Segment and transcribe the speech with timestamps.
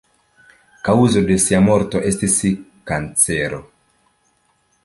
[0.87, 2.39] Kaŭzo de ŝia morto estis
[2.93, 3.61] kancero.